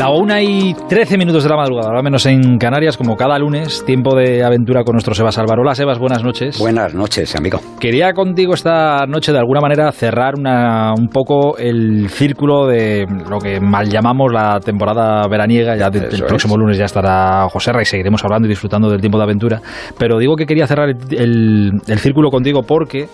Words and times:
La 0.00 0.08
una 0.08 0.40
y 0.40 0.72
trece 0.88 1.18
minutos 1.18 1.42
de 1.42 1.50
la 1.50 1.56
madrugada, 1.56 1.90
al 1.94 2.02
menos 2.02 2.24
en 2.24 2.56
Canarias, 2.56 2.96
como 2.96 3.18
cada 3.18 3.38
lunes, 3.38 3.84
tiempo 3.84 4.16
de 4.16 4.42
aventura 4.42 4.82
con 4.82 4.94
nuestro 4.94 5.12
Sebas 5.12 5.36
Álvaro. 5.36 5.60
Hola 5.60 5.74
Sebas, 5.74 5.98
buenas 5.98 6.24
noches. 6.24 6.58
Buenas 6.58 6.94
noches, 6.94 7.36
amigo. 7.36 7.60
Quería 7.78 8.14
contigo 8.14 8.54
esta 8.54 9.04
noche, 9.06 9.30
de 9.30 9.38
alguna 9.38 9.60
manera, 9.60 9.92
cerrar 9.92 10.36
una, 10.38 10.94
un 10.94 11.08
poco 11.08 11.58
el 11.58 12.08
círculo 12.08 12.66
de 12.66 13.06
lo 13.28 13.40
que 13.40 13.60
mal 13.60 13.90
llamamos 13.90 14.32
la 14.32 14.58
temporada 14.60 15.28
veraniega. 15.28 15.76
Ya 15.76 15.90
de, 15.90 15.98
el 15.98 16.24
próximo 16.24 16.56
lunes 16.56 16.78
ya 16.78 16.86
estará 16.86 17.46
José 17.50 17.70
y 17.82 17.84
seguiremos 17.84 18.24
hablando 18.24 18.46
y 18.46 18.48
disfrutando 18.48 18.88
del 18.88 19.02
tiempo 19.02 19.18
de 19.18 19.24
aventura. 19.24 19.60
Pero 19.98 20.16
digo 20.16 20.34
que 20.34 20.46
quería 20.46 20.66
cerrar 20.66 20.88
el, 21.10 21.72
el 21.86 21.98
círculo 21.98 22.30
contigo 22.30 22.62
porque 22.62 23.06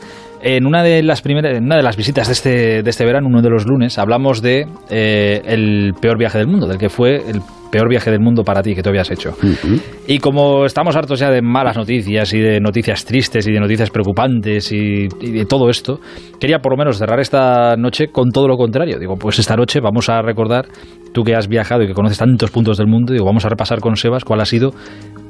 en 0.43 0.67
una 0.67 0.83
de 0.83 1.03
las 1.03 1.23
primeras, 1.23 1.59
una 1.61 1.77
de 1.77 1.83
las 1.83 1.97
visitas 1.97 2.27
de 2.27 2.33
este, 2.33 2.83
de 2.83 2.91
este 2.91 3.05
verano, 3.05 3.29
uno 3.29 3.43
de 3.43 3.51
los 3.51 3.67
lunes, 3.67 3.99
hablamos 3.99 4.43
de 4.43 4.67
eh, 4.91 5.43
el 5.45 5.95
peor 6.01 6.19
viaje 6.19 6.39
del 6.39 6.47
mundo, 6.47 6.67
del 6.67 6.79
que 6.79 6.89
fue 6.89 7.17
el 7.17 7.41
peor 7.71 7.89
viaje 7.89 8.11
del 8.11 8.21
mundo 8.21 8.45
para 8.45 8.63
ti 8.63 8.75
que 8.75 8.83
tú 8.83 8.91
habías 8.91 9.11
hecho. 9.11 9.35
Y 10.07 10.19
como 10.19 10.65
estamos 10.67 10.97
hartos 10.97 11.19
ya 11.19 11.31
de 11.31 11.43
malas 11.43 11.77
noticias 11.77 12.33
y 12.33 12.41
de 12.41 12.61
noticias 12.61 13.05
tristes 13.05 13.47
y 13.47 13.53
de 13.53 13.61
noticias 13.61 13.91
preocupantes 13.91 14.71
y, 14.73 15.09
y, 15.21 15.31
de 15.33 15.45
todo 15.47 15.69
esto, 15.69 15.99
quería 16.41 16.61
por 16.61 16.73
lo 16.73 16.79
menos 16.79 16.99
cerrar 16.99 17.21
esta 17.21 17.77
noche 17.77 18.09
con 18.09 18.31
todo 18.31 18.49
lo 18.49 18.57
contrario. 18.57 18.99
Digo, 18.99 19.17
pues 19.17 19.39
esta 19.39 19.57
noche 19.57 19.81
vamos 19.81 20.09
a 20.09 20.23
recordar, 20.23 20.67
tú 21.13 21.23
que 21.23 21.35
has 21.35 21.49
viajado 21.49 21.83
y 21.83 21.87
que 21.87 21.95
conoces 21.95 22.19
tantos 22.19 22.51
puntos 22.51 22.79
del 22.79 22.87
mundo, 22.87 23.13
digo, 23.13 23.25
vamos 23.25 23.45
a 23.45 23.49
repasar 23.49 23.81
con 23.81 23.97
Sebas 23.97 24.25
cuál 24.25 24.41
ha 24.41 24.47
sido 24.47 24.73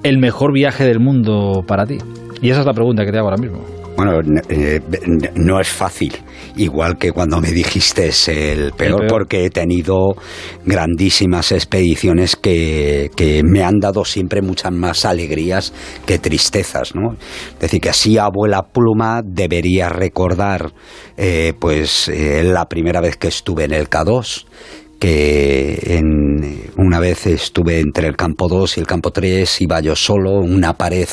el 0.02 0.18
mejor 0.18 0.52
viaje 0.52 0.84
del 0.84 1.00
mundo 1.00 1.64
para 1.66 1.86
ti. 1.86 1.98
Y 2.42 2.50
esa 2.50 2.60
es 2.60 2.66
la 2.66 2.74
pregunta 2.74 3.04
que 3.04 3.12
te 3.12 3.18
hago 3.18 3.28
ahora 3.28 3.40
mismo. 3.40 3.75
Bueno, 3.96 4.20
eh, 4.50 4.80
no 5.36 5.58
es 5.58 5.68
fácil, 5.68 6.12
igual 6.56 6.98
que 6.98 7.12
cuando 7.12 7.40
me 7.40 7.50
dijiste 7.50 8.08
es 8.08 8.28
el 8.28 8.72
peor, 8.72 8.90
el 8.90 8.96
peor. 8.96 9.06
porque 9.08 9.46
he 9.46 9.50
tenido 9.50 10.16
grandísimas 10.66 11.50
expediciones 11.50 12.36
que, 12.36 13.10
que, 13.16 13.42
me 13.42 13.64
han 13.64 13.78
dado 13.80 14.04
siempre 14.04 14.42
muchas 14.42 14.72
más 14.72 15.06
alegrías 15.06 15.72
que 16.04 16.18
tristezas, 16.18 16.94
¿no? 16.94 17.14
Es 17.54 17.58
decir, 17.58 17.80
que 17.80 17.88
así 17.88 18.18
abuela 18.18 18.66
pluma 18.70 19.22
debería 19.24 19.88
recordar, 19.88 20.72
eh, 21.16 21.54
pues, 21.58 22.08
eh, 22.08 22.44
la 22.44 22.66
primera 22.66 23.00
vez 23.00 23.16
que 23.16 23.28
estuve 23.28 23.64
en 23.64 23.72
el 23.72 23.88
K2, 23.88 24.44
que 24.98 25.78
en, 25.98 26.70
una 26.76 27.00
vez 27.00 27.26
estuve 27.26 27.80
entre 27.80 28.08
el 28.08 28.16
campo 28.16 28.48
2 28.48 28.76
y 28.76 28.80
el 28.80 28.86
campo 28.86 29.10
3, 29.10 29.60
iba 29.62 29.80
yo 29.80 29.94
solo, 29.96 30.40
una 30.40 30.74
pared, 30.74 31.08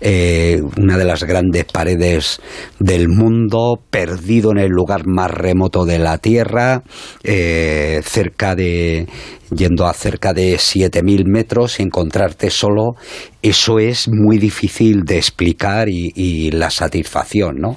eh, 0.00 0.60
una 0.78 0.96
de 0.96 1.04
las 1.04 1.24
grandes 1.24 1.64
paredes 1.64 2.40
del 2.78 3.08
mundo, 3.08 3.80
perdido 3.90 4.52
en 4.52 4.58
el 4.58 4.70
lugar 4.70 5.06
más 5.06 5.30
remoto 5.30 5.84
de 5.84 5.98
la 5.98 6.18
Tierra, 6.18 6.82
eh, 7.22 8.00
cerca 8.04 8.54
de 8.54 9.06
yendo 9.54 9.86
a 9.86 9.92
cerca 9.92 10.32
de 10.32 10.56
7.000 10.56 11.24
metros 11.26 11.78
y 11.78 11.84
encontrarte 11.84 12.50
solo, 12.50 12.94
eso 13.42 13.78
es 13.78 14.08
muy 14.08 14.38
difícil 14.38 15.04
de 15.04 15.18
explicar 15.18 15.88
y, 15.88 16.12
y 16.14 16.50
la 16.50 16.70
satisfacción, 16.70 17.56
¿no? 17.56 17.76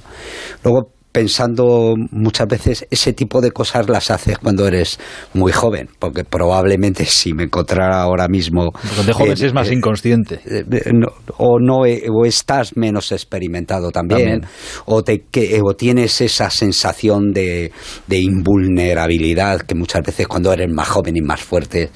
Luego, 0.64 0.92
pensando 1.12 1.94
muchas 2.10 2.46
veces 2.48 2.86
ese 2.90 3.12
tipo 3.12 3.40
de 3.40 3.50
cosas 3.50 3.88
las 3.88 4.10
haces 4.10 4.38
cuando 4.38 4.66
eres 4.66 4.98
muy 5.32 5.52
joven, 5.52 5.88
porque 5.98 6.24
probablemente 6.24 7.04
si 7.06 7.32
me 7.32 7.44
encontrara 7.44 8.00
ahora 8.02 8.28
mismo... 8.28 8.72
De 9.06 9.12
joven 9.12 9.32
eh, 9.32 9.46
es 9.46 9.54
más 9.54 9.68
eh, 9.70 9.74
inconsciente. 9.74 10.40
Eh, 10.44 10.64
no, 10.92 11.08
o, 11.38 11.58
no, 11.58 11.78
o 11.78 12.24
estás 12.24 12.76
menos 12.76 13.12
experimentado 13.12 13.90
también, 13.90 14.40
también. 14.40 14.46
O, 14.84 15.02
te, 15.02 15.24
que, 15.30 15.60
o 15.62 15.74
tienes 15.74 16.20
esa 16.20 16.50
sensación 16.50 17.32
de, 17.32 17.72
de, 18.06 18.18
invulnerabilidad 18.18 19.62
que 19.62 19.74
muchas 19.74 20.02
veces 20.02 20.26
cuando 20.26 20.52
eres 20.52 20.70
más 20.70 20.88
joven 20.88 21.16
y 21.16 21.20
más 21.20 21.40
fuerte 21.40 21.90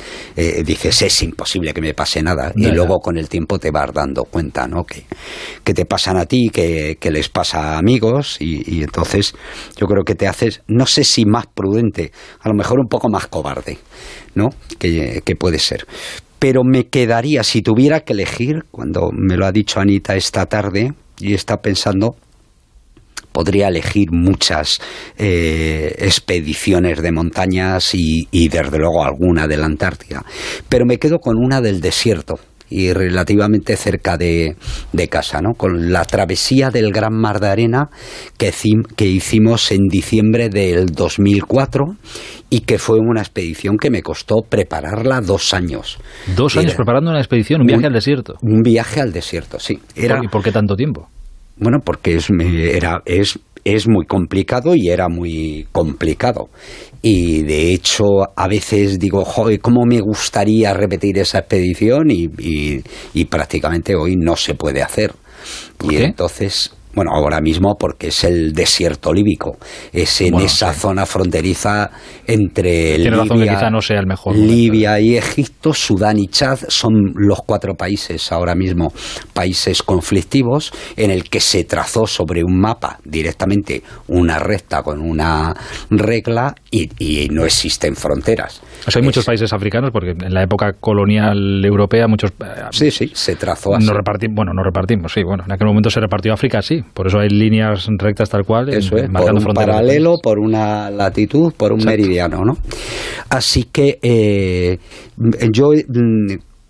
dices 0.64 1.02
es 1.02 1.22
imposible 1.22 1.74
que 1.74 1.80
me 1.80 1.94
pase 1.94 2.22
nada 2.22 2.52
no, 2.54 2.68
y 2.68 2.72
luego 2.72 2.98
con 3.00 3.18
el 3.18 3.28
tiempo 3.28 3.58
te 3.58 3.70
vas 3.70 3.92
dando 3.92 4.24
cuenta 4.24 4.66
¿no? 4.66 4.84
que, 4.84 5.04
que 5.62 5.74
te 5.74 5.84
pasan 5.84 6.16
a 6.16 6.26
ti, 6.26 6.48
que, 6.52 6.96
que 6.98 7.10
les 7.10 7.28
pasa 7.28 7.74
a 7.74 7.78
amigos 7.78 8.36
y, 8.40 8.78
y 8.78 8.82
entonces 8.82 9.01
entonces, 9.02 9.34
yo 9.76 9.86
creo 9.86 10.04
que 10.04 10.14
te 10.14 10.26
haces, 10.26 10.62
no 10.68 10.86
sé 10.86 11.04
si 11.04 11.24
más 11.24 11.46
prudente, 11.46 12.12
a 12.40 12.48
lo 12.48 12.54
mejor 12.54 12.78
un 12.80 12.88
poco 12.88 13.08
más 13.08 13.26
cobarde, 13.26 13.78
¿no? 14.34 14.50
Que, 14.78 15.22
puede 15.38 15.58
ser. 15.58 15.86
Pero 16.38 16.62
me 16.64 16.88
quedaría, 16.88 17.42
si 17.42 17.62
tuviera 17.62 18.00
que 18.00 18.12
elegir, 18.12 18.64
cuando 18.70 19.10
me 19.12 19.36
lo 19.36 19.46
ha 19.46 19.52
dicho 19.52 19.80
Anita 19.80 20.14
esta 20.14 20.46
tarde, 20.46 20.92
y 21.18 21.34
está 21.34 21.56
pensando, 21.58 22.16
podría 23.32 23.68
elegir 23.68 24.12
muchas 24.12 24.78
eh, 25.16 25.94
expediciones 25.98 27.02
de 27.02 27.12
montañas 27.12 27.94
y, 27.94 28.28
y, 28.30 28.48
desde 28.48 28.78
luego 28.78 29.04
alguna 29.04 29.46
de 29.46 29.56
la 29.56 29.66
Antártida. 29.66 30.24
Pero 30.68 30.84
me 30.84 30.98
quedo 30.98 31.18
con 31.18 31.36
una 31.38 31.60
del 31.60 31.80
desierto 31.80 32.38
y 32.72 32.92
relativamente 32.92 33.76
cerca 33.76 34.16
de, 34.16 34.56
de, 34.92 35.08
casa, 35.08 35.40
¿no? 35.40 35.52
con 35.54 35.92
la 35.92 36.04
travesía 36.04 36.70
del 36.70 36.92
Gran 36.92 37.14
Mar 37.14 37.40
de 37.40 37.48
Arena 37.48 37.90
que, 38.38 38.52
que 38.96 39.06
hicimos 39.06 39.70
en 39.72 39.88
diciembre 39.88 40.48
del 40.48 40.86
2004 40.86 41.96
y 42.48 42.60
que 42.60 42.78
fue 42.78 42.98
una 42.98 43.20
expedición 43.20 43.76
que 43.76 43.90
me 43.90 44.02
costó 44.02 44.42
prepararla 44.48 45.20
dos 45.20 45.54
años. 45.54 45.98
¿Dos 46.34 46.56
años 46.56 46.70
Era 46.70 46.76
preparando 46.76 47.10
una 47.10 47.20
expedición, 47.20 47.60
un 47.60 47.66
viaje 47.66 47.80
un, 47.80 47.86
al 47.86 47.92
desierto? 47.92 48.34
Un 48.42 48.62
viaje 48.62 49.00
al 49.00 49.12
desierto, 49.12 49.58
sí. 49.58 49.78
Era, 49.94 50.20
¿Y 50.22 50.28
por 50.28 50.42
qué 50.42 50.52
tanto 50.52 50.74
tiempo? 50.76 51.08
Bueno, 51.56 51.78
porque 51.84 52.16
es, 52.16 52.28
era, 52.30 53.02
es 53.04 53.38
es 53.64 53.88
muy 53.88 54.06
complicado 54.06 54.74
y 54.74 54.88
era 54.88 55.08
muy 55.08 55.66
complicado. 55.72 56.48
Y 57.00 57.42
de 57.42 57.72
hecho, 57.72 58.04
a 58.36 58.48
veces 58.48 58.98
digo, 58.98 59.24
joder, 59.24 59.60
¿cómo 59.60 59.84
me 59.86 60.00
gustaría 60.00 60.72
repetir 60.74 61.18
esa 61.18 61.38
expedición? 61.38 62.10
Y, 62.10 62.28
y, 62.38 62.82
y 63.14 63.24
prácticamente 63.24 63.94
hoy 63.94 64.16
no 64.16 64.36
se 64.36 64.54
puede 64.54 64.82
hacer. 64.82 65.12
Y 65.88 65.96
entonces, 65.96 66.72
bueno, 66.94 67.12
ahora 67.14 67.40
mismo 67.40 67.76
porque 67.78 68.08
es 68.08 68.24
el 68.24 68.52
desierto 68.52 69.12
líbico, 69.12 69.56
es 69.92 70.20
en 70.20 70.32
bueno, 70.32 70.46
esa 70.46 70.72
sí. 70.72 70.80
zona 70.80 71.06
fronteriza 71.06 71.90
entre 72.26 72.96
Tiene 72.96 73.16
Libia, 73.24 73.52
razón 73.54 73.72
no 73.72 73.80
sea 73.80 74.00
el 74.00 74.06
mejor 74.06 74.36
Libia 74.36 75.00
y 75.00 75.16
Egipto, 75.16 75.72
Sudán 75.72 76.18
y 76.18 76.28
Chad 76.28 76.58
son 76.68 77.12
los 77.14 77.40
cuatro 77.46 77.74
países 77.74 78.30
ahora 78.32 78.54
mismo 78.54 78.92
países 79.32 79.82
conflictivos 79.82 80.72
en 80.96 81.10
el 81.10 81.24
que 81.24 81.40
se 81.40 81.64
trazó 81.64 82.06
sobre 82.06 82.44
un 82.44 82.60
mapa 82.60 82.98
directamente 83.04 83.82
una 84.08 84.38
recta 84.38 84.82
con 84.82 85.00
una 85.00 85.54
regla 85.90 86.54
y, 86.70 86.90
y 86.98 87.28
no 87.28 87.44
existen 87.44 87.96
fronteras. 87.96 88.60
O 88.86 88.90
sea, 88.90 89.00
hay 89.00 89.02
es, 89.02 89.06
muchos 89.06 89.24
países 89.24 89.52
africanos 89.52 89.90
porque 89.92 90.10
en 90.10 90.34
la 90.34 90.42
época 90.42 90.72
colonial 90.74 91.64
europea 91.64 92.06
muchos 92.06 92.32
sí 92.70 92.90
sí 92.90 93.10
se 93.14 93.36
trazó 93.36 93.74
así. 93.74 93.86
No 93.86 93.94
repartimos, 93.94 94.36
bueno, 94.36 94.52
no 94.54 94.62
repartimos, 94.62 95.12
sí, 95.12 95.22
bueno, 95.22 95.44
en 95.46 95.52
aquel 95.52 95.66
momento 95.66 95.90
se 95.90 96.00
repartió 96.00 96.32
África, 96.32 96.60
sí 96.62 96.81
por 96.94 97.06
eso 97.06 97.18
hay 97.18 97.28
líneas 97.28 97.88
rectas 97.98 98.30
tal 98.30 98.44
cual. 98.44 98.68
Eso 98.68 98.96
es, 98.96 99.08
por 99.10 99.34
un 99.34 99.44
paralelo, 99.54 100.16
por 100.22 100.38
una 100.38 100.90
latitud, 100.90 101.52
por 101.56 101.72
un 101.72 101.80
Exacto. 101.80 101.98
meridiano, 101.98 102.44
¿no? 102.44 102.54
Así 103.30 103.64
que 103.64 103.98
eh, 104.02 104.78
yo 105.52 105.70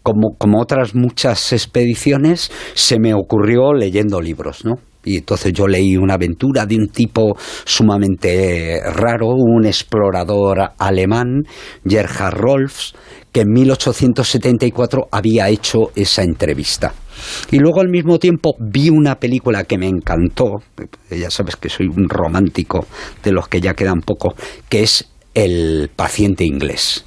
como, 0.03 0.37
como 0.37 0.61
otras 0.61 0.95
muchas 0.95 1.53
expediciones, 1.53 2.51
se 2.75 2.99
me 2.99 3.15
ocurrió 3.15 3.73
leyendo 3.73 4.21
libros, 4.21 4.65
¿no? 4.65 4.75
Y 5.05 5.19
entonces 5.19 5.53
yo 5.53 5.67
leí 5.67 5.97
una 5.97 6.15
aventura 6.15 6.67
de 6.67 6.77
un 6.77 6.89
tipo 6.89 7.37
sumamente 7.65 8.81
raro, 8.85 9.29
un 9.29 9.67
explorador 9.67 10.73
alemán, 10.79 11.43
Gerhard 11.85 12.35
Rolfs, 12.35 12.95
que 13.33 13.41
en 13.41 13.53
1874 13.53 15.09
había 15.11 15.49
hecho 15.49 15.91
esa 15.97 16.23
entrevista. 16.23 16.95
Y 17.51 17.59
luego 17.59 17.81
al 17.81 17.89
mismo 17.89 18.19
tiempo 18.19 18.55
vi 18.59 18.91
una 18.91 19.17
película 19.17 19.65
que 19.65 19.79
me 19.79 19.89
encantó, 19.89 20.63
ya 21.11 21.31
sabes 21.31 21.57
que 21.57 21.69
soy 21.69 21.87
un 21.87 22.09
romántico 22.09 22.87
de 23.23 23.33
los 23.33 23.49
que 23.49 23.61
ya 23.61 23.75
quedan 23.75 24.01
poco, 24.01 24.35
que 24.69 24.83
es 24.83 25.09
El 25.35 25.91
paciente 25.95 26.45
inglés. 26.45 27.07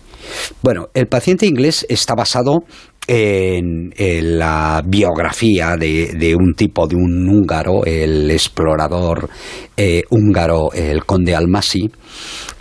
Bueno, 0.63 0.87
El 0.93 1.07
paciente 1.07 1.45
inglés 1.45 1.85
está 1.89 2.15
basado 2.15 2.63
en, 3.07 3.91
la 4.37 4.81
biografía 4.85 5.75
de, 5.77 6.35
un 6.39 6.53
tipo, 6.53 6.87
de 6.87 6.95
un 6.95 7.27
húngaro, 7.29 7.85
el 7.85 8.29
explorador 8.31 9.29
eh, 9.77 10.03
húngaro, 10.09 10.71
el 10.73 11.05
conde 11.05 11.35
Almasi, 11.35 11.89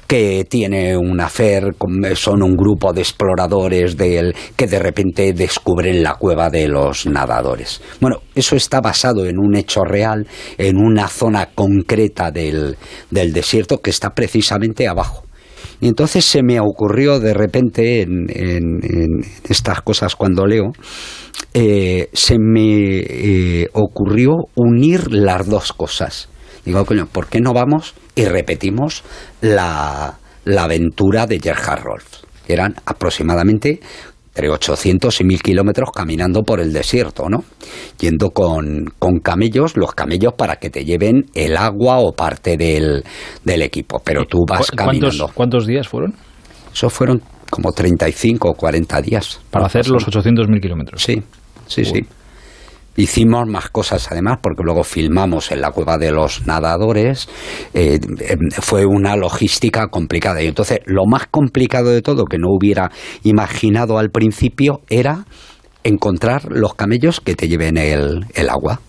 que 0.07 0.47
tiene 0.49 0.97
una 0.97 1.29
fer, 1.29 1.75
son 2.15 2.43
un 2.43 2.57
grupo 2.57 2.93
de 2.93 3.01
exploradores 3.01 3.97
del, 3.97 4.35
que 4.55 4.67
de 4.67 4.79
repente 4.79 5.33
descubren 5.33 6.03
la 6.03 6.17
cueva 6.17 6.51
de 6.51 6.69
los 6.69 7.07
nadadores. 7.07 7.81
Bueno, 8.01 8.19
eso 8.35 8.55
está 8.55 8.81
basado 8.81 9.27
en 9.27 9.39
un 9.39 9.57
hecho 9.57 9.83
real, 9.83 10.27
en 10.59 10.77
una 10.77 11.09
zona 11.09 11.51
concreta 11.55 12.31
del, 12.31 12.77
del 13.11 13.33
desierto 13.33 13.79
que 13.79 13.91
está 13.91 14.11
precisamente 14.11 14.87
abajo. 14.87 15.25
Y 15.81 15.89
entonces 15.89 16.25
se 16.25 16.43
me 16.43 16.61
ocurrió 16.61 17.21
de 17.21 17.35
repente 17.35 18.03
en, 18.03 18.27
en, 18.29 18.81
en 18.83 19.09
estas 19.49 19.83
cosas 19.83 20.17
cuando 20.17 20.47
leo, 20.47 20.73
eh, 21.53 22.09
se 22.13 22.39
me 22.39 22.99
eh, 22.99 23.69
ocurrió 23.73 24.33
unir 24.55 25.13
las 25.13 25.47
dos 25.47 25.73
cosas. 25.73 26.29
Digo, 26.65 26.85
coño, 26.85 27.07
¿por 27.07 27.27
qué 27.27 27.41
no 27.41 27.53
vamos 27.53 27.95
y 28.15 28.25
repetimos 28.25 29.05
la, 29.41 30.19
la 30.45 30.65
aventura 30.65 31.27
de 31.27 31.39
Gerhard 31.41 31.83
Rolf? 31.83 32.23
Eran 32.49 32.75
aproximadamente 32.87 33.81
entre 34.35 34.51
800 34.51 35.21
y 35.21 35.25
1000 35.25 35.43
kilómetros 35.43 35.91
caminando 35.93 36.43
por 36.43 36.59
el 36.59 36.73
desierto, 36.73 37.29
¿no? 37.29 37.45
Yendo 38.01 38.31
con, 38.31 38.87
con, 38.99 39.21
camellos, 39.21 39.77
los 39.77 39.93
camellos 39.95 40.33
para 40.37 40.57
que 40.57 40.71
te 40.71 40.85
lleven 40.85 41.27
el 41.35 41.57
agua 41.57 41.99
o 41.99 42.13
parte 42.13 42.57
del, 42.57 43.05
del 43.45 43.63
equipo, 43.63 44.03
pero 44.05 44.25
tú 44.25 44.45
vas 44.45 44.73
caminando. 44.73 45.31
¿Cuántos 45.33 45.69
días 45.69 45.87
fueron? 45.87 46.15
Eso 46.73 46.91
fueron 46.91 47.23
como 47.49 47.71
35 47.71 48.49
o 48.49 48.55
40 48.55 49.03
días. 49.03 49.41
Para 49.53 49.67
hacer 49.67 49.89
los 49.89 50.05
800.000 50.05 50.61
kilómetros. 50.61 51.01
Sí, 51.01 51.23
sí, 51.69 51.85
sí. 51.85 52.05
Hicimos 52.97 53.47
más 53.49 53.71
cosas 53.71 54.11
además, 54.11 54.39
porque 54.41 54.63
luego 54.63 54.85
filmamos 54.85 55.51
en 55.51 55.61
la 55.61 55.71
cueva 55.73 55.99
de 55.99 56.13
los 56.13 56.47
nadadores. 56.47 57.29
Eh, 57.75 57.99
em, 58.21 58.51
fue 58.61 58.87
una 58.87 59.17
logística 59.17 59.89
complicada. 59.89 60.43
Y 60.43 60.47
entonces, 60.47 60.79
lo 60.87 61.07
más 61.07 61.27
complicado 61.27 61.91
de 61.91 62.03
todo, 62.03 62.25
que 62.25 62.39
no 62.39 62.49
hubiera 62.51 62.91
imaginado 63.23 63.99
al 63.99 64.11
principio, 64.11 64.81
era 64.89 65.25
encontrar 65.83 66.45
los 66.51 66.75
camellos 66.75 67.21
que 67.21 67.35
te 67.35 67.49
lleven 67.49 67.77
el, 67.77 68.27
el 68.35 68.49
agua. 68.49 68.81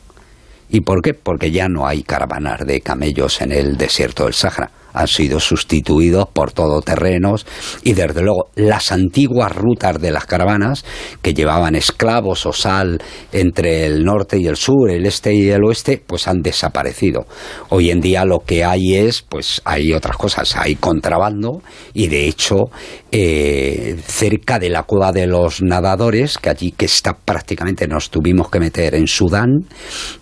¿Y 0.70 0.82
por 0.82 1.02
qué? 1.02 1.14
Porque 1.14 1.52
ya 1.52 1.68
no 1.68 1.88
hay 1.88 2.04
caravanas 2.04 2.66
de 2.66 2.82
camellos 2.82 3.42
en 3.42 3.52
el 3.52 3.78
desierto 3.78 4.26
del 4.26 4.34
Sahara 4.34 4.72
han 4.96 5.08
sido 5.08 5.40
sustituidos 5.40 6.28
por 6.32 6.54
todoterrenos 6.54 7.46
y 7.84 7.94
desde 7.94 8.22
luego 8.22 8.50
las 8.56 8.92
antiguas 8.92 9.54
rutas 9.54 10.00
de 10.00 10.12
las 10.12 10.26
caravanas 10.26 10.86
que 11.22 11.34
llevaban 11.34 11.76
esclavos 11.76 12.46
o 12.46 12.54
sal 12.54 13.02
entre 13.32 13.86
el 13.86 14.04
norte 14.06 14.38
y 14.40 14.48
el 14.48 14.56
sur, 14.56 14.90
el 14.90 15.06
este 15.06 15.34
y 15.34 15.50
el 15.50 15.64
oeste, 15.66 16.02
pues 16.06 16.28
han 16.28 16.42
desaparecido. 16.42 17.28
Hoy 17.70 17.92
en 17.92 18.00
día 18.00 18.24
lo 18.26 18.40
que 18.40 18.64
hay 18.64 18.96
es, 18.96 19.22
pues 19.22 19.62
hay 19.66 19.92
otras 19.94 20.16
cosas, 20.16 20.56
hay 20.56 20.76
contrabando 20.76 21.62
y 21.94 22.08
de 22.08 22.28
hecho 22.28 22.70
eh, 23.12 23.98
cerca 24.06 24.60
de 24.60 24.70
la 24.70 24.84
cueva 24.84 25.12
de 25.12 25.28
los 25.28 25.62
nadadores, 25.62 26.38
que 26.38 26.50
allí 26.50 26.72
que 26.72 26.86
está 26.86 27.18
prácticamente 27.18 27.88
nos 27.88 28.10
tuvimos 28.10 28.50
que 28.50 28.60
meter 28.60 28.96
en 28.96 29.08
Sudán, 29.08 29.68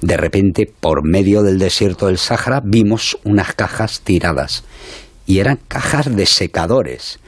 de 0.01 0.17
repente 0.17 0.71
por 0.79 1.07
medio 1.07 1.43
del 1.43 1.59
desierto 1.59 2.07
del 2.07 2.17
Sáhara 2.17 2.61
vimos 2.63 3.17
unas 3.23 3.53
cajas 3.53 4.01
tiradas 4.01 4.62
y 5.25 5.39
eran 5.39 5.60
cajas 5.68 6.13
de 6.15 6.25
secadores. 6.25 7.19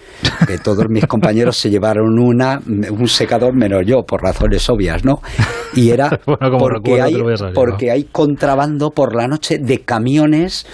Que 0.48 0.58
todos 0.58 0.86
mis 0.90 1.06
compañeros 1.06 1.58
se 1.58 1.70
llevaron 1.70 2.20
una, 2.20 2.62
un 2.66 3.08
secador 3.08 3.54
menos 3.54 3.84
yo, 3.86 4.04
por 4.04 4.22
razones 4.22 4.70
obvias, 4.70 5.04
¿no? 5.04 5.22
Y 5.74 5.90
era 5.90 6.10
porque, 6.60 7.02
hay, 7.02 7.16
porque 7.54 7.92
hay 7.92 8.04
contrabando 8.06 8.92
por 8.92 9.16
la 9.16 9.28
noche 9.28 9.58
de 9.60 9.82
camiones 9.82 10.66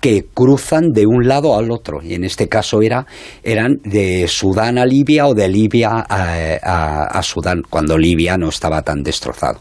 que 0.00 0.26
cruzan 0.32 0.88
de 0.92 1.06
un 1.06 1.28
lado 1.28 1.56
al 1.56 1.70
otro. 1.70 2.00
Y 2.02 2.14
en 2.14 2.24
este 2.24 2.48
caso 2.48 2.80
era, 2.80 3.06
eran 3.42 3.80
de 3.84 4.26
Sudán 4.28 4.78
a 4.78 4.86
Libia 4.86 5.26
o 5.26 5.34
de 5.34 5.48
Libia 5.48 6.04
a, 6.08 7.04
a, 7.04 7.22
Sudán, 7.22 7.62
cuando 7.68 7.98
Libia 7.98 8.38
no 8.38 8.48
estaba 8.48 8.82
tan 8.82 9.02
destrozado. 9.02 9.60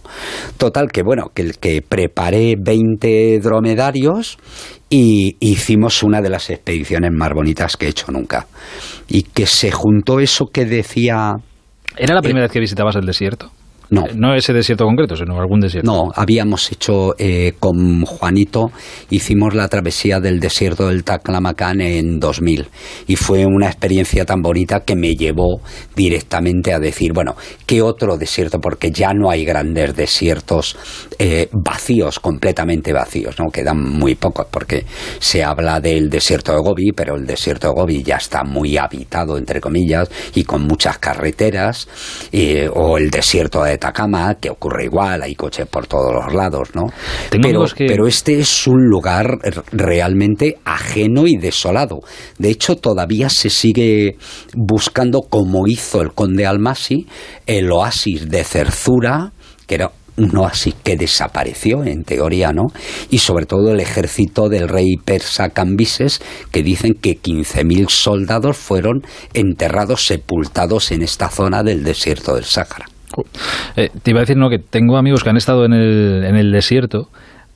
Total, 0.58 0.88
que 0.92 1.04
bueno, 1.04 1.32
que, 1.34 1.52
que 1.60 1.82
preparé 1.82 2.56
20 2.58 3.40
dromedarios 3.42 4.38
y 4.90 5.38
hicimos 5.40 6.02
una 6.04 6.22
de 6.22 6.30
las 6.30 6.50
expediciones 6.50 7.12
más 7.12 7.32
bonitas 7.34 7.78
que 7.78 7.86
he 7.86 7.90
hecho 7.90 8.12
nunca. 8.12 8.48
Y 9.08 9.24
que 9.24 9.46
se 9.46 9.72
juntó 9.72 10.20
eso 10.20 10.48
que 10.48 10.66
decía... 10.66 11.36
¿Era 11.96 12.16
la 12.16 12.22
primera 12.22 12.46
vez 12.46 12.52
que 12.52 12.60
visitabas 12.60 12.96
el 12.96 13.06
desierto? 13.06 13.52
No. 13.90 14.06
Eh, 14.06 14.12
no 14.16 14.36
ese 14.36 14.54
desierto 14.54 14.86
concreto, 14.86 15.16
sino 15.16 15.40
algún 15.40 15.60
desierto. 15.60 15.92
No, 15.92 16.12
habíamos 16.16 16.72
hecho 16.72 17.16
eh, 17.18 17.54
con 17.60 18.04
Juanito, 18.06 18.72
hicimos 19.10 19.56
la 19.56 19.68
travesía 19.68 20.20
del 20.20 20.40
desierto 20.40 20.88
del 20.88 21.04
Taklamakan 21.04 21.82
en 21.82 22.20
2000 22.20 22.68
y 23.08 23.16
fue 23.16 23.46
una 23.46 23.68
experiencia 23.68 24.26
tan 24.26 24.42
bonita 24.42 24.82
que 24.82 24.96
me 24.96 25.16
llevó 25.16 25.62
directamente 25.96 26.74
a 26.74 26.80
decir, 26.80 27.14
bueno, 27.14 27.36
¿qué 27.66 27.82
otro 27.82 28.18
desierto? 28.18 28.60
Porque 28.60 28.92
ya 28.92 29.14
no 29.14 29.32
hay 29.32 29.44
grandes 29.44 29.96
desiertos 29.96 30.78
eh, 31.18 31.50
vacíos, 31.52 32.20
completamente 32.20 32.94
vacíos, 32.94 33.40
¿no? 33.40 33.50
Quedan 33.52 33.82
muy 33.82 34.16
pocos 34.16 34.48
porque 34.52 34.86
se 35.20 35.44
habla 35.44 35.80
del 35.80 36.10
desierto 36.10 36.54
de 36.54 36.60
Gobi, 36.60 36.92
pero 36.92 37.16
el 37.16 37.26
desierto 37.26 37.68
de 37.68 37.74
Gobi 37.74 38.04
ya 38.04 38.18
está 38.18 38.44
muy 38.44 38.78
habitado, 38.78 39.38
entre 39.38 39.60
comillas, 39.60 40.10
y 40.36 40.44
con 40.44 40.64
muchas 40.64 41.00
carreteras, 41.00 41.88
o 42.74 42.98
el 42.98 43.10
desierto 43.10 43.64
de 43.64 43.79
Atacama, 43.80 44.36
que 44.36 44.50
ocurre 44.50 44.86
igual, 44.86 45.24
hay 45.24 45.36
coches 45.36 45.66
por 45.68 45.88
todos 45.88 46.14
los 46.14 46.34
lados, 46.34 46.70
¿no? 46.76 46.88
Pero, 47.32 47.66
pero 47.78 48.08
este 48.08 48.40
es 48.40 48.68
un 48.68 48.86
lugar 48.86 49.40
realmente 49.72 50.58
ajeno 50.66 51.26
y 51.28 51.38
desolado. 51.38 52.02
De 52.38 52.50
hecho, 52.50 52.76
todavía 52.76 53.30
se 53.30 53.50
sigue 53.50 54.18
buscando, 54.54 55.22
como 55.22 55.66
hizo 55.68 56.02
el 56.02 56.12
conde 56.12 56.46
Almasi, 56.46 57.08
el 57.46 57.72
oasis 57.72 58.30
de 58.30 58.44
Cerzura, 58.44 59.32
que 59.66 59.76
era 59.76 59.92
un 60.18 60.36
oasis 60.36 60.76
que 60.84 60.98
desapareció, 60.98 61.84
en 61.84 62.04
teoría, 62.04 62.52
¿no? 62.52 62.68
Y 63.10 63.20
sobre 63.20 63.46
todo 63.46 63.72
el 63.72 63.80
ejército 63.80 64.50
del 64.50 64.68
rey 64.68 64.98
persa 65.04 65.50
Cambises, 65.50 66.22
que 66.52 66.62
dicen 66.62 66.94
que 67.02 67.18
15.000 67.18 67.90
soldados 67.90 68.58
fueron 68.58 69.02
enterrados, 69.34 70.06
sepultados 70.06 70.92
en 70.92 71.04
esta 71.04 71.30
zona 71.30 71.64
del 71.64 71.84
desierto 71.84 72.36
del 72.36 72.44
Sáhara. 72.44 72.88
Eh, 73.76 73.90
te 74.02 74.12
iba 74.12 74.20
a 74.20 74.24
decir, 74.24 74.38
no, 74.38 74.50
que 74.50 74.60
tengo 74.60 74.98
amigos 74.98 75.24
que 75.24 75.30
han 75.30 75.38
estado 75.38 75.66
en 75.66 75.74
el, 75.74 76.24
en 76.26 76.36
el 76.36 76.52
desierto 76.52 77.10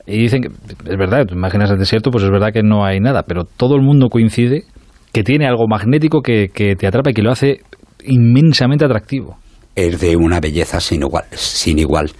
y 0.06 0.18
dicen 0.18 0.42
que 0.42 0.48
es 0.48 0.98
verdad, 0.98 1.24
tú 1.26 1.34
imaginas 1.34 1.70
el 1.70 1.78
desierto, 1.78 2.10
pues 2.10 2.24
es 2.24 2.30
verdad 2.30 2.52
que 2.52 2.62
no 2.62 2.84
hay 2.84 3.00
nada, 3.00 3.22
pero 3.22 3.44
todo 3.44 3.76
el 3.76 3.82
mundo 3.82 4.08
coincide 4.08 4.64
que 5.12 5.22
tiene 5.22 5.46
algo 5.46 5.66
magnético 5.66 6.20
que, 6.20 6.48
te 6.52 6.86
atrapa 6.86 7.10
y 7.10 7.14
que 7.14 7.22
lo 7.22 7.30
hace 7.30 7.60
inmensamente 8.04 8.84
atractivo 8.84 9.38
es 9.76 10.00
de 10.00 10.14
una 10.14 10.38
belleza 10.38 10.78
sin 10.78 11.02
igual. 11.02 11.24
Sin 11.32 11.80
igual. 11.80 12.12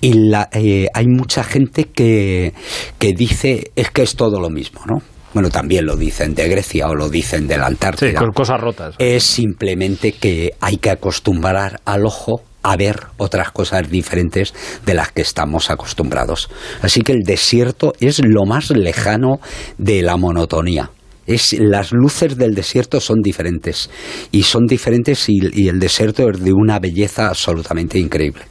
Y 0.00 0.28
la, 0.28 0.48
eh, 0.52 0.86
hay 0.94 1.06
mucha 1.08 1.42
gente 1.42 1.86
que, 1.86 2.52
que 3.00 3.12
dice 3.14 3.72
es 3.74 3.90
que 3.90 4.02
es 4.02 4.14
todo 4.14 4.38
lo 4.38 4.48
mismo, 4.48 4.82
¿no? 4.86 5.02
Bueno, 5.34 5.48
también 5.48 5.86
lo 5.86 5.96
dicen 5.96 6.34
de 6.34 6.48
Grecia 6.48 6.88
o 6.88 6.94
lo 6.94 7.08
dicen 7.08 7.48
del 7.48 7.62
Antártida. 7.62 8.10
Sí, 8.10 8.16
con 8.16 8.30
cosas 8.30 8.60
rotas. 8.60 8.94
Es 8.98 9.24
simplemente 9.24 10.12
que 10.12 10.52
hay 10.60 10.76
que 10.76 10.90
acostumbrar 10.90 11.80
al 11.84 12.06
ojo 12.06 12.42
a 12.62 12.76
ver 12.76 13.00
otras 13.16 13.50
cosas 13.52 13.90
diferentes 13.90 14.54
de 14.84 14.94
las 14.94 15.12
que 15.12 15.22
estamos 15.22 15.70
acostumbrados. 15.70 16.50
Así 16.82 17.02
que 17.02 17.12
el 17.12 17.22
desierto 17.22 17.92
es 18.00 18.20
lo 18.24 18.44
más 18.46 18.70
lejano 18.70 19.40
de 19.78 20.02
la 20.02 20.16
monotonía. 20.16 20.90
Es, 21.26 21.52
las 21.52 21.92
luces 21.92 22.36
del 22.36 22.54
desierto 22.54 23.00
son 23.00 23.20
diferentes 23.22 23.90
y 24.32 24.42
son 24.42 24.66
diferentes 24.66 25.28
y 25.28 25.68
el 25.68 25.78
desierto 25.78 26.28
es 26.28 26.42
de 26.42 26.52
una 26.52 26.78
belleza 26.80 27.28
absolutamente 27.28 27.98
increíble 27.98 28.42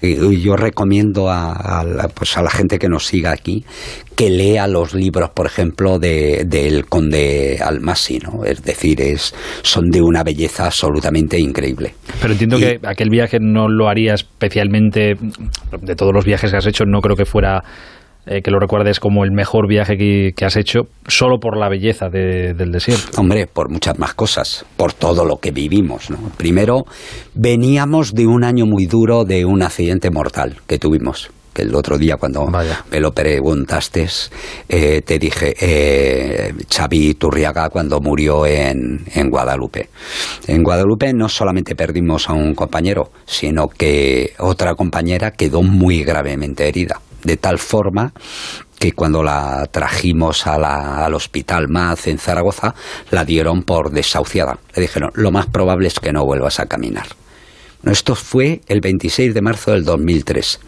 yo 0.00 0.56
recomiendo 0.56 1.28
a, 1.30 1.84
la, 1.84 2.08
pues 2.08 2.36
a 2.36 2.42
la 2.42 2.50
gente 2.50 2.78
que 2.78 2.88
nos 2.88 3.06
siga 3.06 3.32
aquí 3.32 3.64
que 4.14 4.30
lea 4.30 4.66
los 4.66 4.94
libros, 4.94 5.30
por 5.30 5.46
ejemplo, 5.46 6.00
de, 6.00 6.44
del 6.44 6.86
conde 6.86 7.60
Almasi, 7.62 8.18
¿no? 8.18 8.44
Es 8.44 8.64
decir, 8.64 9.00
es, 9.00 9.32
son 9.62 9.90
de 9.90 10.02
una 10.02 10.24
belleza 10.24 10.66
absolutamente 10.66 11.38
increíble. 11.38 11.94
Pero 12.20 12.32
entiendo 12.32 12.58
que 12.58 12.80
aquel 12.82 13.10
viaje 13.10 13.38
no 13.40 13.68
lo 13.68 13.88
haría 13.88 14.14
especialmente, 14.14 15.16
de 15.82 15.94
todos 15.94 16.12
los 16.12 16.24
viajes 16.24 16.50
que 16.50 16.56
has 16.56 16.66
hecho, 16.66 16.84
no 16.84 17.00
creo 17.00 17.14
que 17.14 17.26
fuera 17.26 17.62
eh, 18.30 18.42
que 18.42 18.50
lo 18.50 18.58
recuerdes 18.58 19.00
como 19.00 19.24
el 19.24 19.32
mejor 19.32 19.66
viaje 19.66 19.96
que, 19.96 20.44
has 20.44 20.56
hecho 20.56 20.82
solo 21.06 21.38
por 21.40 21.56
la 21.56 21.68
belleza 21.70 22.10
del 22.10 22.70
desierto. 22.70 23.18
Hombre, 23.20 23.46
por 23.46 23.70
muchas 23.70 23.98
más 23.98 24.12
cosas, 24.12 24.66
por 24.76 24.92
todo 24.92 25.24
lo 25.24 25.38
que 25.38 25.50
vivimos. 25.50 26.08
Primero, 26.36 26.84
veníamos 27.34 28.12
de 28.14 28.26
un 28.26 28.44
año 28.44 28.66
muy 28.66 28.84
duro 28.84 29.24
de 29.24 29.46
un 29.46 29.62
accidente 29.62 30.10
mortal 30.10 30.56
que 30.66 30.78
tuvimos 30.78 31.30
que 31.54 31.62
el 31.62 31.74
otro 31.74 31.98
día 31.98 32.16
cuando 32.16 32.46
me 32.90 33.00
lo 33.00 33.12
preguntaste, 33.12 34.06
eh, 34.68 35.02
te 35.02 35.18
dije 35.18 35.54
eh, 35.58 36.54
Xavi 36.70 37.14
Turriaga 37.14 37.68
cuando 37.68 38.00
murió 38.00 38.46
en, 38.46 39.04
en, 39.12 39.28
Guadalupe. 39.28 39.88
En 40.46 40.62
Guadalupe 40.62 41.12
no 41.14 41.28
solamente 41.28 41.74
perdimos 41.74 42.28
a 42.28 42.34
un 42.34 42.54
compañero, 42.54 43.10
sino 43.26 43.66
que 43.68 44.34
otra 44.38 44.74
compañera 44.74 45.32
quedó 45.32 45.62
muy 45.62 46.04
gravemente 46.04 46.68
herida 46.68 47.00
de 47.22 47.36
tal 47.36 47.58
forma 47.58 48.12
que 48.78 48.92
cuando 48.92 49.22
la 49.22 49.66
trajimos 49.70 50.46
al 50.46 51.14
hospital 51.14 51.68
MAZ 51.68 52.06
en 52.06 52.18
Zaragoza, 52.18 52.74
la 53.10 53.24
dieron 53.24 53.62
por 53.64 53.90
desahuciada. 53.90 54.58
Le 54.74 54.82
dijeron, 54.82 55.10
lo 55.14 55.30
más 55.32 55.46
probable 55.46 55.88
es 55.88 55.98
que 55.98 56.12
no 56.12 56.24
vuelvas 56.24 56.60
a 56.60 56.66
caminar. 56.66 57.06
Esto 57.84 58.16
fue 58.16 58.60
el 58.66 58.80
26 58.80 59.34
de 59.34 59.40
marzo 59.40 59.70
del 59.70 59.84
2003. 59.84 60.58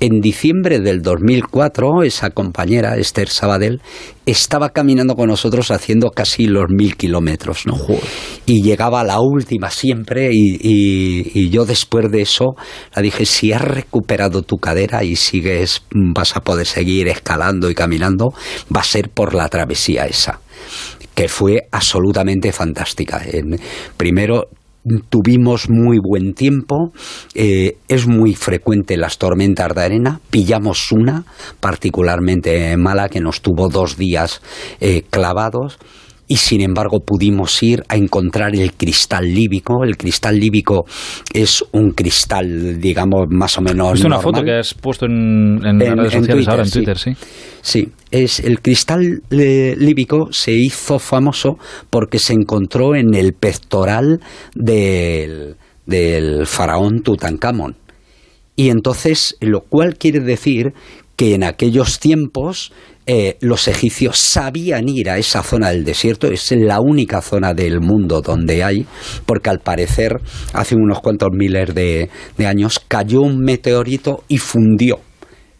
En 0.00 0.20
diciembre 0.20 0.80
del 0.80 1.00
2004, 1.00 2.02
esa 2.02 2.30
compañera, 2.30 2.96
Esther 2.98 3.30
Sabadell, 3.30 3.80
estaba 4.26 4.68
caminando 4.70 5.14
con 5.14 5.28
nosotros 5.28 5.70
haciendo 5.70 6.10
casi 6.10 6.46
los 6.46 6.66
mil 6.68 6.96
kilómetros, 6.96 7.66
¿no? 7.66 7.74
Y 8.44 8.62
llegaba 8.62 9.02
la 9.02 9.20
última 9.20 9.70
siempre 9.70 10.28
y, 10.32 11.48
yo 11.48 11.64
después 11.64 12.10
de 12.10 12.20
eso 12.20 12.54
la 12.94 13.00
dije, 13.00 13.24
si 13.24 13.52
has 13.52 13.62
recuperado 13.62 14.42
tu 14.42 14.56
cadera 14.56 15.04
y 15.04 15.16
sigues, 15.16 15.82
vas 15.92 16.36
a 16.36 16.40
poder 16.40 16.66
seguir 16.66 17.08
escalando 17.08 17.70
y 17.70 17.74
caminando, 17.74 18.34
va 18.74 18.80
a 18.80 18.84
ser 18.84 19.08
por 19.08 19.34
la 19.34 19.48
travesía 19.48 20.04
esa 20.04 20.40
que 21.14 21.28
fue 21.28 21.68
absolutamente 21.70 22.52
fantástica. 22.52 23.22
primero, 23.96 24.48
tuvimos 25.08 25.68
muy 25.70 25.98
buen 25.98 26.34
tiempo, 26.34 26.92
eh, 27.34 27.76
es 27.88 28.06
muy 28.06 28.34
frecuente 28.34 28.96
las 28.96 29.18
tormentas 29.18 29.74
de 29.74 29.82
arena, 29.82 30.20
pillamos 30.30 30.92
una 30.92 31.24
particularmente 31.60 32.76
mala 32.76 33.08
que 33.08 33.20
nos 33.20 33.42
tuvo 33.42 33.68
dos 33.68 33.96
días 33.96 34.42
eh, 34.80 35.02
clavados 35.10 35.78
y 36.32 36.36
sin 36.36 36.62
embargo 36.62 37.00
pudimos 37.00 37.62
ir 37.62 37.82
a 37.90 37.96
encontrar 37.96 38.56
el 38.56 38.72
cristal 38.72 39.26
líbico. 39.34 39.84
El 39.84 39.98
cristal 39.98 40.40
líbico 40.40 40.86
es 41.30 41.62
un 41.72 41.90
cristal, 41.90 42.80
digamos, 42.80 43.26
más 43.28 43.58
o 43.58 43.60
menos. 43.60 43.98
Es 43.98 44.06
una 44.06 44.18
foto 44.18 44.42
que 44.42 44.52
has 44.52 44.72
puesto 44.72 45.04
en, 45.04 45.60
redes 45.60 46.10
sociales 46.10 46.48
ahora 46.48 46.62
en 46.62 46.70
Twitter, 46.70 46.96
sí. 46.96 47.10
Sí, 47.60 47.88
es 48.10 48.40
el 48.40 48.62
cristal 48.62 49.20
eh, 49.30 49.74
líbico 49.76 50.28
se 50.30 50.52
hizo 50.52 50.98
famoso 50.98 51.58
porque 51.90 52.18
se 52.18 52.32
encontró 52.32 52.94
en 52.94 53.12
el 53.12 53.34
pectoral 53.34 54.20
del, 54.54 55.56
del 55.84 56.46
faraón 56.46 57.02
Tutankamón. 57.02 57.76
Y 58.56 58.70
entonces, 58.70 59.36
lo 59.40 59.60
cual 59.60 59.96
quiere 59.98 60.20
decir 60.20 60.72
que 61.22 61.36
en 61.36 61.44
aquellos 61.44 62.00
tiempos 62.00 62.72
eh, 63.06 63.36
los 63.40 63.68
egipcios 63.68 64.18
sabían 64.18 64.88
ir 64.88 65.08
a 65.08 65.18
esa 65.18 65.44
zona 65.44 65.70
del 65.70 65.84
desierto, 65.84 66.26
es 66.26 66.50
la 66.50 66.80
única 66.80 67.22
zona 67.22 67.54
del 67.54 67.78
mundo 67.78 68.22
donde 68.22 68.64
hay, 68.64 68.86
porque 69.24 69.48
al 69.48 69.60
parecer 69.60 70.20
hace 70.52 70.74
unos 70.74 70.98
cuantos 70.98 71.28
miles 71.32 71.72
de, 71.76 72.10
años 72.44 72.80
cayó 72.88 73.20
un 73.20 73.38
meteorito 73.38 74.24
y 74.26 74.38
fundió 74.38 74.98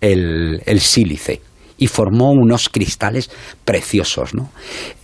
el, 0.00 0.61
sílice 0.81 1.40
y 1.78 1.87
formó 1.87 2.33
unos 2.33 2.69
cristales 2.69 3.31
preciosos. 3.64 4.35
¿no? 4.35 4.50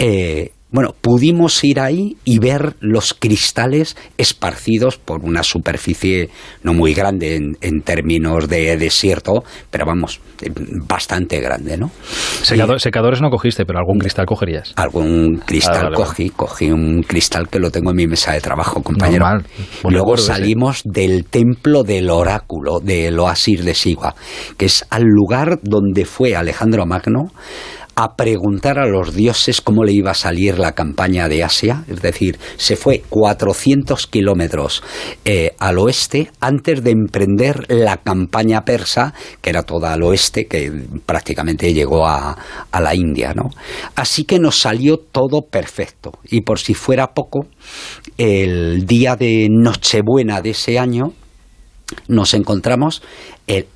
Eh, 0.01 0.51
bueno, 0.71 0.95
pudimos 1.01 1.65
ir 1.65 1.81
ahí 1.81 2.17
y 2.25 2.39
ver 2.41 2.75
los 2.81 3.15
cristales 3.15 3.97
esparcidos 4.19 4.99
por 4.99 5.25
una 5.25 5.43
superficie 5.43 6.29
no 6.63 6.75
muy 6.75 6.93
grande 6.93 7.37
en, 7.61 7.83
términos 7.83 8.49
de 8.49 8.77
desierto, 8.77 9.45
pero 9.71 9.87
vamos, 9.87 10.21
bastante 10.87 11.41
grande, 11.41 11.79
¿no? 11.79 11.91
secadores 12.43 13.23
no 13.23 13.31
cogiste, 13.31 13.65
pero 13.65 13.79
algún 13.79 13.99
cristal 13.99 14.27
cogerías. 14.27 14.75
Algún 14.77 15.39
cristal 15.39 15.87
ah, 15.87 15.95
cogí, 15.95 16.31
cogí 16.31 16.71
un 16.71 17.03
cristal 17.03 17.49
que 17.49 17.59
lo 17.59 17.71
tengo 17.71 17.91
en 17.91 17.97
mi 17.97 18.07
mesa 18.07 18.33
de 18.33 18.41
trabajo, 18.41 18.83
compañero. 18.83 19.25
Luego 19.89 20.17
salimos 20.19 20.83
del 20.85 21.25
templo 21.25 21.83
del 21.83 22.11
oráculo, 22.11 22.81
del 22.81 23.19
oasis 23.19 23.65
de 23.65 23.75
Sigua, 23.75 24.15
que 24.59 24.67
es 24.67 24.85
al 24.91 25.05
lugar 25.05 25.61
donde 25.63 26.05
fue 26.05 26.37
Alejandro 26.37 26.85
Magno 26.85 27.31
a 28.01 28.15
preguntar 28.15 28.79
a 28.79 28.87
los 28.87 29.13
dioses 29.13 29.61
cómo 29.61 29.83
le 29.83 29.93
iba 29.93 30.13
a 30.13 30.15
salir 30.15 30.61
la 30.61 30.71
campaña 30.71 31.29
de 31.29 31.43
Asia, 31.43 31.83
es 31.89 32.01
decir, 32.01 32.39
se 32.57 32.77
fue 32.77 33.03
400 33.09 34.07
kilómetros 34.07 34.85
eh, 35.25 35.57
al 35.59 35.79
oeste 35.79 36.31
antes 36.39 36.85
de 36.85 36.93
emprender 36.93 37.67
la 37.67 37.97
campaña 37.97 38.65
persa, 38.65 39.15
que 39.41 39.51
era 39.51 39.65
toda 39.65 39.95
al 39.95 40.05
oeste, 40.05 40.47
que 40.47 40.71
prácticamente 41.07 41.75
llegó 41.75 42.07
a, 42.07 42.39
a 42.71 42.81
la 42.81 42.95
India, 42.95 43.33
¿no? 43.35 43.51
Así 43.97 44.23
que 44.23 44.39
nos 44.39 44.61
salió 44.61 44.99
todo 44.99 45.43
perfecto. 45.51 46.13
Y 46.31 46.43
por 46.43 46.61
si 46.61 46.75
fuera 46.75 47.09
poco, 47.15 47.49
el 48.17 48.87
día 48.87 49.17
de 49.17 49.49
Nochebuena 49.51 50.41
de 50.41 50.51
ese 50.51 50.79
año, 50.79 51.15
nos 52.07 52.35
encontramos 52.35 53.03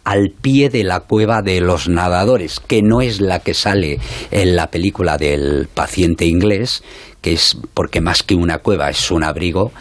al 0.04 0.30
pie 0.30 0.68
de 0.68 0.84
la 0.84 1.00
cueva 1.00 1.40
de 1.40 1.60
los 1.60 1.88
nadadores, 1.88 2.60
que 2.60 2.82
no 2.82 3.00
es 3.00 3.20
la 3.20 3.38
que 3.38 3.54
sale 3.54 3.98
en 4.30 4.54
la 4.54 4.70
película 4.70 5.16
del 5.16 5.68
paciente 5.72 6.26
inglés, 6.26 6.82
que 7.22 7.32
es 7.32 7.56
porque 7.72 8.02
más 8.02 8.22
que 8.22 8.34
una 8.34 8.58
cueva 8.58 8.90
es 8.90 9.10
un 9.10 9.24
abrigo, 9.24 9.72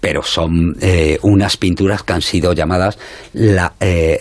pero 0.00 0.22
son 0.22 0.76
eh, 0.80 1.18
unas 1.22 1.56
pinturas 1.56 2.02
que 2.02 2.12
han 2.12 2.22
sido 2.22 2.52
llamadas 2.52 2.98
la, 3.32 3.74
eh, 3.80 4.18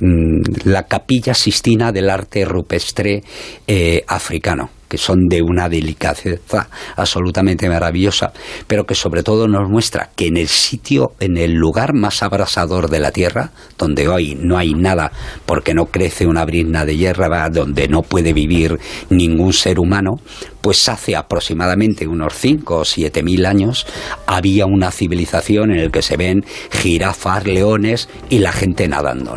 mm, 0.00 0.68
la 0.68 0.84
capilla 0.84 1.34
sistina 1.34 1.92
del 1.92 2.10
arte 2.10 2.44
rupestre 2.44 3.22
eh, 3.66 4.04
africano 4.06 4.70
que 4.90 4.98
son 4.98 5.28
de 5.28 5.40
una 5.40 5.68
delicadeza 5.68 6.68
absolutamente 6.96 7.68
maravillosa, 7.68 8.32
pero 8.66 8.84
que 8.84 8.96
sobre 8.96 9.22
todo 9.22 9.46
nos 9.46 9.70
muestra 9.70 10.10
que 10.16 10.26
en 10.26 10.36
el 10.36 10.48
sitio, 10.48 11.12
en 11.20 11.38
el 11.38 11.52
lugar 11.52 11.94
más 11.94 12.24
abrasador 12.24 12.90
de 12.90 12.98
la 12.98 13.12
Tierra, 13.12 13.52
donde 13.78 14.08
hoy 14.08 14.34
no 14.34 14.58
hay 14.58 14.74
nada 14.74 15.12
porque 15.46 15.74
no 15.74 15.86
crece 15.86 16.26
una 16.26 16.44
brizna 16.44 16.84
de 16.84 16.96
hierba, 16.96 17.48
donde 17.50 17.86
no 17.86 18.02
puede 18.02 18.32
vivir 18.32 18.80
ningún 19.10 19.52
ser 19.52 19.78
humano, 19.78 20.16
pues 20.60 20.88
hace 20.88 21.16
aproximadamente 21.16 22.06
unos 22.06 22.34
5 22.34 22.76
o 22.78 22.84
7 22.84 23.22
mil 23.22 23.46
años 23.46 23.86
había 24.26 24.66
una 24.66 24.90
civilización 24.90 25.70
en 25.72 25.84
la 25.84 25.90
que 25.90 26.02
se 26.02 26.16
ven 26.16 26.44
jirafas, 26.70 27.46
leones 27.46 28.08
y 28.28 28.38
la 28.38 28.52
gente 28.52 28.88
nadando. 28.88 29.36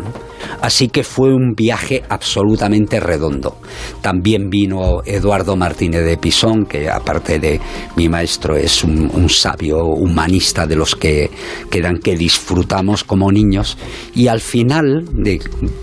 Así 0.61 0.87
que 0.87 1.03
fue 1.03 1.33
un 1.33 1.53
viaje 1.55 2.03
absolutamente 2.09 2.99
redondo. 2.99 3.57
También 4.01 4.49
vino 4.49 5.01
Eduardo 5.05 5.55
Martínez 5.55 6.05
de 6.05 6.17
Pisón, 6.17 6.65
que 6.65 6.89
aparte 6.89 7.39
de 7.39 7.59
mi 7.95 8.09
maestro 8.09 8.55
es 8.55 8.83
un, 8.83 9.29
sabio 9.29 9.85
humanista 9.85 10.67
de 10.67 10.75
los 10.75 10.95
que 10.95 11.29
quedan 11.69 11.97
que 11.97 12.15
disfrutamos 12.15 13.03
como 13.03 13.31
niños. 13.31 13.77
Y 14.13 14.27
al 14.27 14.41
final, 14.41 15.05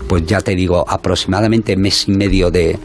pues 0.07 0.25
ya 0.25 0.41
te 0.41 0.55
digo, 0.55 0.85
aproximadamente 0.87 1.75
mes 1.75 2.07
y 2.07 2.11
medio 2.11 2.49
de 2.49 2.77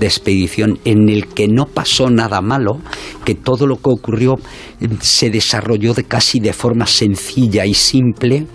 expedición 0.00 0.78
en 0.84 1.08
el 1.08 1.28
que 1.28 1.46
no 1.48 1.66
pasó 1.66 2.03
nada 2.10 2.40
malo, 2.40 2.78
que 3.24 3.34
todo 3.34 3.66
lo 3.66 3.76
que 3.76 3.90
ocurrió 3.90 4.34
eh, 4.80 4.88
se 5.00 5.30
desarrolló 5.30 5.94
de 5.94 6.04
casi 6.04 6.40
de 6.40 6.52
forma 6.52 6.86
sencilla 6.86 7.66
y 7.66 7.74
simple, 7.74 8.46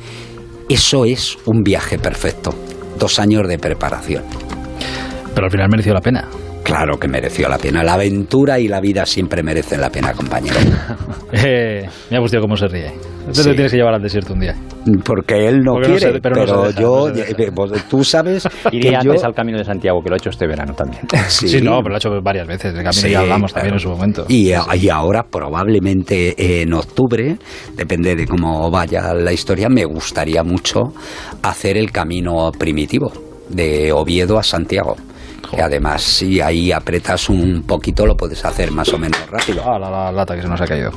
eso 0.67 1.05
es 1.05 1.37
un 1.45 1.63
viaje 1.63 1.97
perfecto. 1.97 2.53
Dos 2.97 3.19
años 3.19 3.47
de 3.47 3.57
preparación. 3.57 4.23
Pero 5.33 5.45
al 5.45 5.51
final 5.51 5.67
mereció 5.69 5.93
la 5.93 6.01
pena. 6.01 6.27
Claro 6.69 6.99
que 6.99 7.07
mereció 7.07 7.49
la 7.49 7.57
pena. 7.57 7.83
La 7.83 7.93
aventura 7.93 8.59
y 8.59 8.67
la 8.67 8.79
vida 8.79 9.03
siempre 9.03 9.41
merecen 9.41 9.81
la 9.81 9.89
pena, 9.89 10.13
compañero. 10.13 10.55
eh, 11.31 11.89
me 12.11 12.17
ha 12.17 12.19
gustado 12.19 12.43
cómo 12.43 12.55
se 12.55 12.67
ríe. 12.67 12.93
Tú 13.33 13.41
te 13.41 13.53
tienes 13.53 13.71
que 13.71 13.77
llevar 13.77 13.95
al 13.95 14.03
desierto 14.03 14.33
un 14.33 14.39
día. 14.39 14.55
Porque 15.03 15.47
él 15.47 15.61
no 15.61 15.77
quiere, 15.81 16.21
pero, 16.21 16.69
yo, 16.69 17.11
tú 17.89 18.03
sabes 18.03 18.47
Iría 18.71 18.99
antes 18.99 19.23
al 19.23 19.33
Camino 19.33 19.57
de 19.57 19.63
Santiago, 19.63 19.99
que 20.03 20.09
lo 20.09 20.15
ha 20.15 20.17
hecho 20.17 20.29
este 20.29 20.45
verano 20.45 20.73
también. 20.75 21.01
Sí, 21.27 21.59
no, 21.59 21.77
pero 21.77 21.89
lo 21.89 21.95
ha 21.95 21.97
hecho 21.97 22.21
varias 22.21 22.47
veces. 22.47 22.75
El 22.75 22.83
Camino 22.83 23.07
ya 23.07 23.19
hablamos 23.21 23.51
también 23.51 23.73
en 23.73 23.79
su 23.79 23.89
momento. 23.89 24.25
Y, 24.27 24.51
y 24.51 24.89
ahora, 24.89 25.23
probablemente 25.23 26.61
en 26.61 26.71
octubre, 26.73 27.35
depende 27.75 28.15
de 28.15 28.27
cómo 28.27 28.69
vaya 28.69 29.11
la 29.15 29.33
historia, 29.33 29.69
me 29.69 29.85
gustaría 29.85 30.43
mucho 30.43 30.93
hacer 31.41 31.77
el 31.77 31.91
camino 31.91 32.51
primitivo 32.51 33.11
de 33.49 33.91
Oviedo 33.91 34.37
a 34.37 34.43
Santiago 34.43 34.95
que 35.41 35.61
además 35.61 36.01
si 36.01 36.41
ahí 36.41 36.71
apretas 36.71 37.29
un 37.29 37.63
poquito 37.63 38.05
lo 38.05 38.15
puedes 38.15 38.43
hacer 38.45 38.71
más 38.71 38.91
o 38.93 38.97
menos 38.97 39.19
rápido. 39.29 39.63
Ah, 39.65 39.79
la, 39.79 40.11
lata 40.11 40.35
que 40.35 40.41
se 40.41 40.47
nos 40.47 40.61
ha 40.61 40.65
caído. 40.65 40.91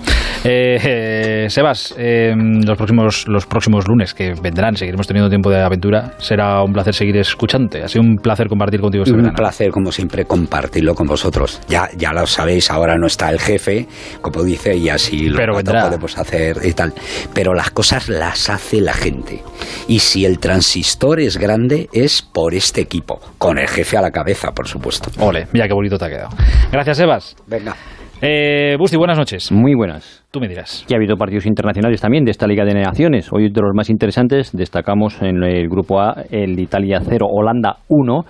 Eh, 0.45 0.79
eh, 0.85 1.47
Sebas, 1.49 1.95
eh, 1.97 2.35
los, 2.37 2.77
próximos, 2.77 3.27
los 3.29 3.47
próximos 3.47 3.87
lunes 3.87 4.15
que 4.15 4.35
vendrán, 4.41 4.77
seguiremos 4.77 5.07
teniendo 5.07 5.29
tiempo 5.29 5.51
de 5.51 5.63
aventura. 5.63 6.13
Será 6.19 6.63
un 6.63 6.73
placer 6.73 6.95
seguir 6.95 7.17
escuchándote. 7.19 7.83
Ha 7.83 7.89
sido 7.89 8.03
un 8.03 8.17
placer 8.17 8.49
compartir 8.49 8.81
contigo 8.81 9.05
este 9.05 9.17
Un 9.17 9.33
placer, 9.33 9.71
como 9.71 9.93
siempre, 9.93 10.25
compartirlo 10.25 10.95
con 10.95 11.07
vosotros. 11.07 11.61
Ya, 11.69 11.89
ya 11.97 12.13
lo 12.13 12.27
sabéis, 12.27 12.71
ahora 12.71 12.97
no 12.97 13.07
está 13.07 13.31
el 13.31 13.41
jefe, 13.41 13.87
como 14.21 14.43
dice, 14.43 14.77
y 14.77 14.89
así 14.89 15.29
lo 15.29 15.39
podemos 15.39 16.19
hacer 16.19 16.59
y 16.65 16.73
tal. 16.73 16.93
Pero 17.35 17.55
las 17.55 17.71
cosas 17.71 18.09
las 18.09 18.51
hace 18.51 18.81
la 18.81 18.95
gente. 18.95 19.43
Y 19.89 20.01
si 20.01 20.25
el 20.25 20.39
transistor 20.39 21.21
es 21.21 21.37
grande, 21.37 21.89
es 21.93 22.23
por 22.23 22.55
este 22.55 22.81
equipo, 22.81 23.21
con 23.39 23.59
el 23.59 23.69
jefe 23.69 23.97
a 23.97 24.03
la 24.03 24.11
cabeza 24.33 24.53
por 24.53 24.67
supuesto. 24.67 25.11
Ole, 25.25 25.47
mira 25.53 25.69
qué 25.69 25.75
bonito 25.75 25.99
te 25.99 26.05
ha 26.07 26.09
quedado. 26.09 26.31
Gracias, 26.71 26.97
Sebas. 26.97 27.37
Venga. 27.47 27.75
Eh, 28.21 28.77
Busti, 28.79 28.97
buenas 28.97 29.19
noches. 29.19 29.51
Muy 29.53 29.75
buenas. 29.75 30.25
Tú 30.31 30.41
me 30.41 30.49
dirás. 30.49 30.87
Y 30.89 30.95
ha 30.95 30.97
habido 30.97 31.17
partidos 31.17 31.45
internacionales 31.45 32.01
también 32.01 32.25
de 32.25 32.31
esta 32.31 32.47
Liga 32.47 32.65
de 32.65 32.75
Naciones. 32.75 33.29
Hoy 33.33 33.51
de 33.51 33.61
los 33.61 33.73
más 33.75 33.91
interesantes 33.91 34.53
destacamos 34.53 35.21
en 35.23 35.43
el 35.43 35.69
grupo 35.69 36.01
A 36.01 36.25
el 36.31 36.59
Italia 36.59 37.01
0, 37.05 37.27
Holanda 37.29 37.79
1 37.89 38.25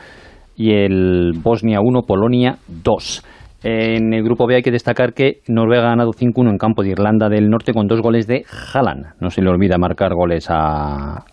y 0.57 0.73
el 0.73 1.33
Bosnia 1.43 1.81
1, 1.83 2.03
Polonia 2.03 2.57
2. 2.67 3.23
En 3.65 4.13
el 4.13 4.25
grupo 4.25 4.47
B 4.49 4.57
hay 4.57 4.63
que 4.63 4.73
destacar 4.73 5.13
que 5.13 5.41
Noruega 5.47 5.85
ha 5.85 5.91
ganado 5.91 6.11
5-1 6.11 6.51
en 6.51 6.59
campo 6.59 6.83
de 6.83 6.91
Irlanda 6.91 7.29
del 7.29 7.49
Norte 7.49 7.73
con 7.73 7.87
dos 7.87 8.01
goles 8.01 8.27
de 8.27 8.45
Haaland. 8.75 9.15
No 9.21 9.31
se 9.31 9.41
le 9.41 9.51
olvida 9.51 9.79
marcar 9.79 10.15
goles 10.15 10.47
a, 10.51 11.25